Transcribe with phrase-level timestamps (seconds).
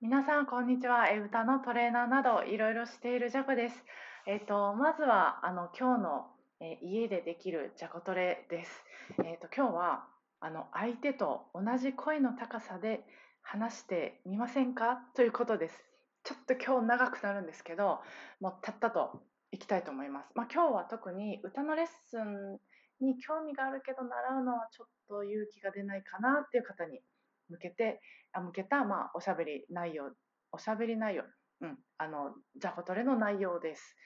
[0.00, 1.08] 皆さん、こんにちは。
[1.08, 3.84] えー歌のトレーナーなどいろいろしているジャコです。
[4.26, 6.26] えっと、まずは、あの、今日の、
[6.60, 8.70] えー家でできるジャコトレです。
[9.24, 10.04] えっと、今日は、
[10.40, 13.04] あの、相手と同じ声の高さで
[13.40, 15.00] 話してみませんか？
[15.14, 15.84] ということです。
[16.24, 18.00] ちょっと今日長くなるんですけど、
[18.40, 19.22] もうたったと
[19.52, 20.30] いきたいと思います。
[20.34, 22.58] まあ、今日は特に歌のレッスン
[23.00, 27.00] に興味があるけど習うのはちょっと勇気が出ないかなっていう方に
[27.48, 28.00] 向けて、
[28.32, 30.10] あ向けた、まあ、おしゃべり内容、
[30.52, 31.24] おしゃべり内容、
[31.60, 33.96] うん、あの、ジャコトレの内容です。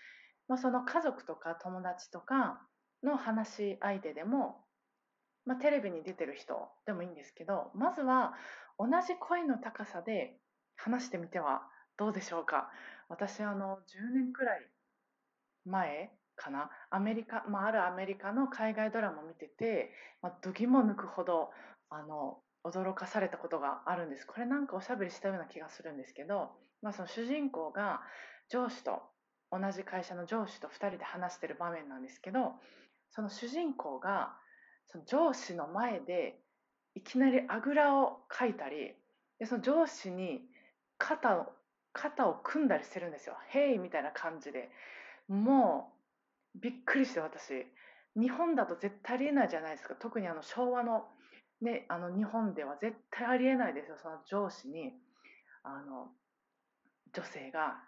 [0.48, 2.60] まあ、その家族とか友達とか
[3.02, 4.64] の話し相手でも、
[5.44, 8.34] まあ、テレビに出てる人でもいいんですけど、まずは
[8.78, 10.36] 同じ声の高さで
[10.76, 11.62] 話してみては
[11.96, 12.70] どうでしょうか。
[13.08, 14.70] 私、あの、10年くらい
[15.64, 19.90] 前かな、アメリカ、まあ、あるアメリカの海外ドラマを見てて、
[20.22, 21.50] まあ、度肝抜くほど、
[21.90, 22.38] あの、
[22.70, 24.26] 驚かされたことがあるんです。
[24.26, 26.50] これなんかおしゃべりしたような気がするんですけど、
[26.82, 28.00] まあ、その主人公が
[28.48, 29.02] 上司と
[29.50, 32.52] 同じ会社の上司と2人で話してる場面なんですけど
[33.10, 34.34] その主人公が
[34.86, 36.38] その上司の前で
[36.94, 38.94] いきなりあぐらをかいたり
[39.38, 40.40] でその上司に
[40.98, 41.46] 肩を
[41.92, 43.36] 肩を組んだりしてるんですよ。
[43.48, 44.70] ヘイみたいな感じで
[45.26, 45.92] も
[46.54, 47.66] うびっくりして私
[48.14, 51.06] 日本だと絶対ありえないじゃないですか特にあの昭和の
[51.62, 54.92] ね、あの日本では絶対ありえないですよ、その上司に。
[55.64, 56.08] あの
[57.12, 57.82] 女性が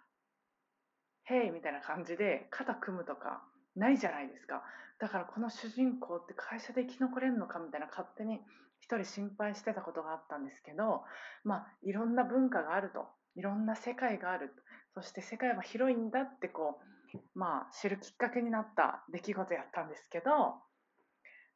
[1.25, 3.43] 「へい」みたいな感じで肩組むとか
[3.75, 4.63] ないじゃないですか。
[4.99, 8.41] だからこの主人公って会社で生き残れるのかみたいな勝手に
[8.81, 11.03] 一人心配してたことがあったんですけど、
[11.43, 13.07] まあ、いろんな文化があると。
[13.35, 14.53] いろんな世界がある。
[14.93, 16.81] そして世界は広いんだってこ
[17.13, 20.61] う、まあ、知るきっかけになった出来事やったんですけど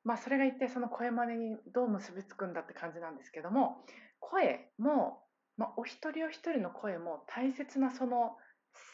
[0.06, 3.84] まあ、それが一体その声真似にどう結びつくんだって感じなんですけども
[4.20, 5.24] 声も、
[5.58, 8.38] まあ、お一人お一人の声も大切なその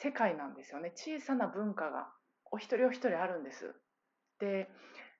[0.01, 0.91] 世界なんですよね。
[0.95, 2.07] 小さな文化が
[2.51, 3.75] お一人お一人あるんです。
[4.39, 4.69] で、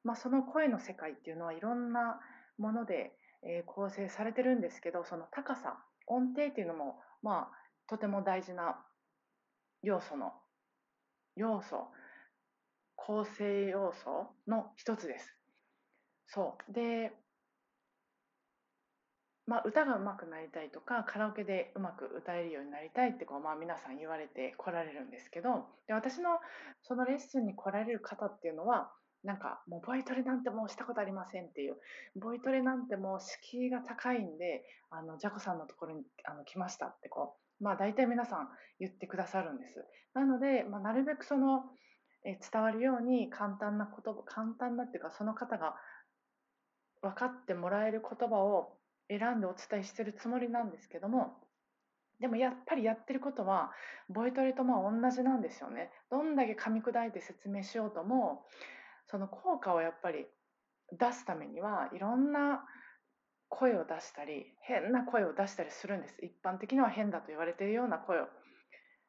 [0.04, 2.20] まあ、その声の世界っていうのはいろんな
[2.58, 3.12] もので、
[3.44, 7.52] え、構成されてるんですけどその高さ音程っていうのも、まあ、
[7.88, 8.86] とても大事な
[9.82, 10.32] 要素の
[11.36, 11.88] 要素
[12.96, 15.41] 構成要素の一つです。
[16.34, 16.74] そう。
[16.74, 17.12] で、
[19.48, 26.40] まあ、歌が上手くなりたいとかカラオケでうまく歌えるようになりたいってこう、まあ、皆さん言われて来られるんですけどで私の
[26.84, 28.92] そのレッスンに来られる方っていうのは
[29.26, 31.76] なんかもうボイトレなんてもうしたことありませんっていう
[32.16, 38.48] ボイトレなんてもう敷居が高いんであのジャコさんのところにあの来ましたってこうまあ大体皆さん
[38.80, 39.86] 言ってくださるんです。
[40.14, 41.64] なので、まあ、なるべくその
[42.24, 45.76] え伝わるように簡単な言葉簡単なっていうかその方が
[47.02, 48.78] 分かってもらえる言葉を
[49.10, 51.38] 選んでお伝えしてるつもりなんですけども
[52.22, 53.72] でもやっぱりやってることは
[54.08, 55.90] ボイトレとまあ同じなんですよね。
[56.12, 58.46] どんだけ噛み砕いて説明しようとも
[59.08, 60.28] その効果をやっぱり
[60.92, 62.64] 出すためにはいろんな
[63.50, 66.16] 声を出したり変な声を出したりするんです。
[66.22, 68.28] 一般的には変だと言われているような声を。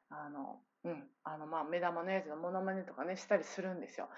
[0.09, 1.05] あのうん。
[1.23, 4.09] あのまあ目玉のやつのモノマネとかねしたりするんですよ。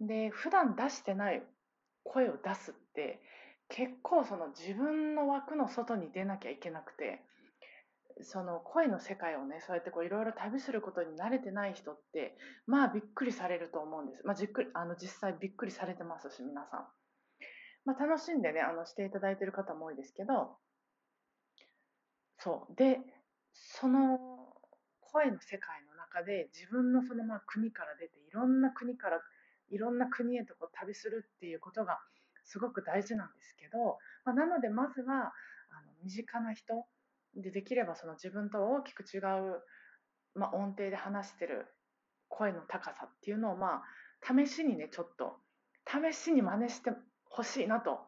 [0.00, 1.42] で普段出してない
[2.04, 3.20] 声を出すって
[3.68, 7.22] 結構その自分の枠の外に出なきゃいけなくて
[8.22, 16.80] その声の世界をねそうやっていろいろ旅することに慣れてない人ってまあびっくりされると思うんです、まあ、じっくりあの実際びっくりされてますし皆さん、
[17.84, 20.56] まあ、楽しんでねあのしていただいてる方も多いですけど
[22.38, 22.76] そう。
[22.76, 22.98] で
[23.54, 24.18] その
[25.00, 29.20] 声の世界の中で自分のそのまあ国から出ていろんな国から
[29.74, 31.98] いろんな国へとこう旅するっていうことが
[32.44, 36.86] すごく大事なんですけど、まあ、なのでまずはあの身近な人
[37.36, 39.22] でできればその自分と大きく違う、
[40.34, 41.66] まあ、音程で話してる
[42.28, 43.82] 声の高さっていうのをまあ
[44.22, 45.36] 試しにねちょっと
[45.86, 46.90] 試しに真似して
[47.24, 47.98] ほしいなと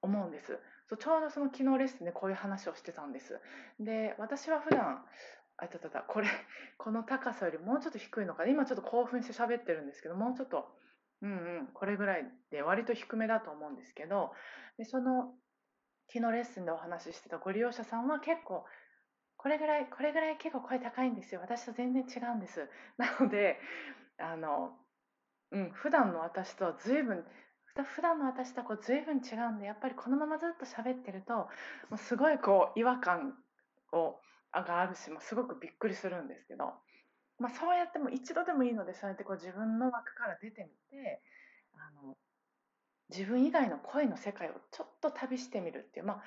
[0.00, 0.58] 思うんです。
[0.88, 3.40] そうちょうどその昨日レッスンでこういう話をしてたんです。
[3.80, 5.04] で私は普段
[5.56, 6.28] あたたたこれ
[6.78, 8.50] この高さよりもうちょっと低いのかな。
[8.50, 10.66] 今ちょっと興奮して喋ってるんですけどもうちょっと
[11.22, 14.32] うんうん、これぐらいで割と低めだと思うんですけど
[14.76, 15.32] でその
[16.12, 18.64] 昨日レッスンでお話ししてたご利用者さんは結構
[19.36, 21.40] これぐらいこれぐらい結構声高いんですよ。
[21.40, 22.68] 私と全然違うんです。
[22.96, 23.58] なので
[24.18, 24.70] あの、
[25.50, 27.24] うん、普段の私とは随分
[27.94, 31.48] 普段の私とはこう随分違うんでやっぱりこのままずっと喋ってるとも
[31.94, 33.34] うすごいこう違和感
[33.92, 34.16] を
[34.52, 36.74] があるしもすごくびっくりするんですけど。
[37.42, 41.20] まあ、そうやっても一度でもいいのでそうやってこう自分の枠から出てみて
[41.74, 42.14] あの
[43.10, 46.22] 自分以外の声の世界をちょっと旅してみるっていう、ま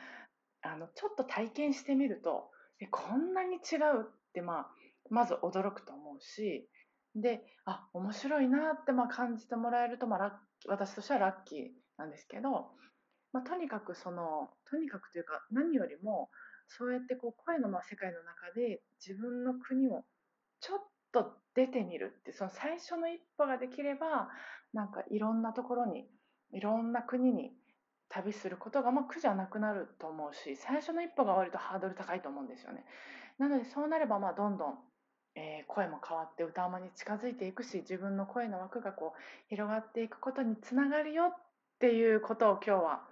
[0.62, 4.67] あ、あのちょっと体験してみるとえこんなに違うって、まあ、
[5.09, 6.67] まず驚くと思うし、
[7.15, 11.67] で、あ、面白いなってまあ感じてもらえると、まあ、ラッキー私としてはラッキー
[11.97, 12.71] なんですけど、
[13.31, 16.29] まあ、とにかくその、とにかくというか、何よりも、
[16.67, 20.03] そうやってこう声のまあ世界の中で自分の国を
[20.62, 20.79] ちょっ
[21.23, 24.29] と出てみるって、その最初の一歩ができれば、
[24.73, 26.06] なんかいろんなところに、
[26.51, 27.51] いろんな国に
[28.09, 32.85] 旅することがまあ苦じゃなくなると思うし、最初の一歩が割とハードル高いと思うんですよね。
[33.38, 34.77] なのでそうなればまあどんどん、
[35.35, 39.19] えー声も変わって歌うまに近づいていくし、自分の声の枠がこう
[39.50, 41.41] 広がっていくことにつながるよっ
[41.79, 43.07] ていうことを今日は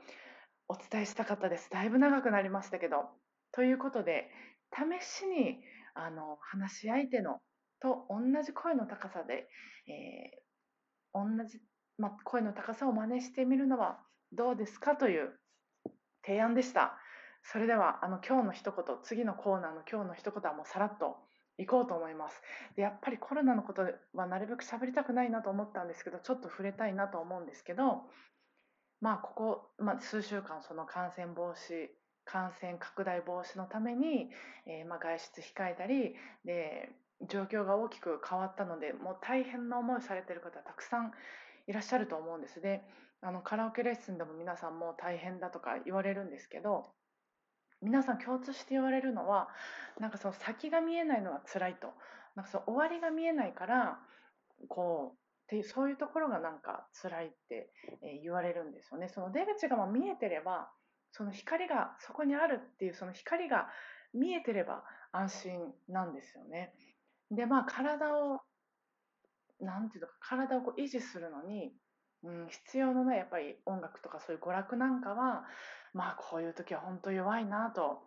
[0.67, 1.69] お伝えしたかったです。
[1.71, 3.09] だいぶ長くなりましたけど。
[3.51, 4.29] ということで、
[4.71, 5.61] 試しに
[5.93, 7.39] あの話し相手の
[7.83, 9.47] と同じ声の高さで、
[9.87, 10.43] えー
[11.15, 11.61] 同じ、
[11.99, 13.99] ま、声の高さを真似してみるのは
[14.31, 15.29] どうですかという
[16.25, 16.97] 提案でした。
[17.43, 21.17] それではあの今日の一言、次のコーナーの今日の一言はもうさらっと
[21.59, 22.41] いこうと思います。
[22.75, 23.83] でやっぱりコロナのこと
[24.15, 28.09] はなるべく喋りたくないなと思ったんですけど、ちょっと触れたいなと思うんですけど、
[29.01, 31.89] まあここ、まあ、数週間その感染防止
[32.25, 34.31] 感染拡大防止のために、
[34.65, 36.89] えーまあ、外出控えたりで
[37.29, 41.11] 状況が大きく変わったのでもう大変な思いされてる方たくさん
[41.67, 42.81] いらっしゃると思うんですで
[43.21, 46.91] あのカラオケレッスンでも皆さんも大変だとか言われるんですけど
[47.81, 49.47] 皆さん共通して言われるのは
[49.99, 51.87] なんかその先が見えないのが辛いと
[52.35, 53.99] なんかその終わりが見えないから
[54.67, 57.69] こうっていうそういうところがなんか辛いって、
[58.01, 59.09] え言われるんですよね。
[59.09, 60.69] その出口がま見えてれば
[61.11, 63.67] その光がそこにあるっていうその光が
[64.13, 66.73] 見えてれば安心なんですよね。
[67.35, 68.39] でまあ体を
[69.59, 71.73] なんていうのか体をこう維持するのに、
[72.23, 75.43] うん、必要のないやっぱり音楽とかそういう娯楽なんかは
[75.93, 78.01] まあこういう時は本当弱いなと,、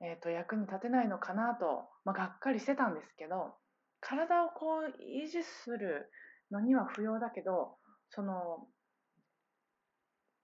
[0.00, 3.54] えー、と役に立てないのかなと、まあ、がっかりしてたんですけど
[4.00, 6.10] 体をこう維持する
[6.50, 7.76] のには不要だけど
[8.10, 8.66] その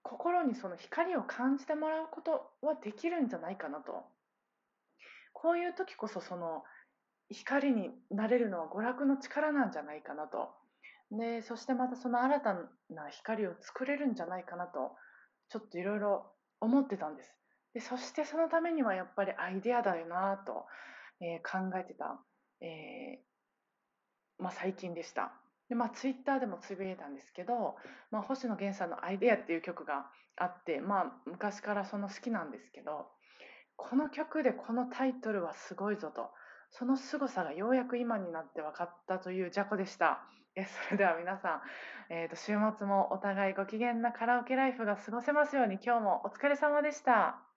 [0.01, 4.03] 心にその光を感じてもらうことはできるんじゃないかなと。
[5.31, 6.63] こういう時こそその
[7.33, 10.49] 光になれるのは娯楽の力なんじゃないかなと。
[11.11, 12.53] で、そしてまたその新た
[12.89, 14.91] な光を作れるんじゃないかなと、
[15.49, 16.25] ちょっといろいろ
[16.61, 17.35] 思ってたんです。
[17.73, 20.65] で、そしてそのためにはやっぱりアイデアだよなと、
[21.21, 22.19] えー考えてた、
[22.61, 25.33] えーまあ、最近でした。
[25.69, 27.75] で、まあ、ツイッターでもつぶやいたんですけど、
[28.11, 33.07] まあ、星野源さんの「アイデア」っていう曲があって、まあ、昔からその好きなんですけど
[33.75, 36.29] この曲でこのタイトルはすごいぞと
[36.73, 40.23] その凄さがようやく今になって分かったというジャコでした
[40.55, 41.61] えそれでは皆さ
[42.09, 47.52] ん、えー、と週末もお互いご機嫌なカラオケライフが過ごせますように今日もお疲れ様でした。